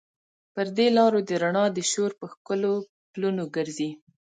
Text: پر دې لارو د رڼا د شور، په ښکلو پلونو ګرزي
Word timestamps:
پر 0.53 0.67
دې 0.77 0.87
لارو 0.97 1.19
د 1.29 1.31
رڼا 1.43 1.65
د 1.73 1.79
شور، 1.91 2.11
په 2.19 2.25
ښکلو 2.33 2.71
پلونو 3.11 3.43
ګرزي 3.55 3.89